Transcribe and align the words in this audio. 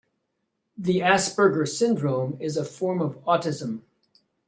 The 0.75 1.01
Asperger 1.01 1.67
syndrome 1.67 2.35
is 2.41 2.57
a 2.57 2.65
form 2.65 3.01
of 3.03 3.23
autism. 3.25 3.83